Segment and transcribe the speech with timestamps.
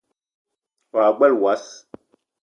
[0.93, 1.65] Wa gbele wass